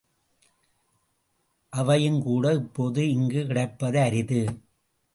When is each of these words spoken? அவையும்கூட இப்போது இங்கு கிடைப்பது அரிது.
அவையும்கூட 1.73 2.53
இப்போது 2.55 3.09
இங்கு 3.09 3.45
கிடைப்பது 3.45 3.99
அரிது. 3.99 4.41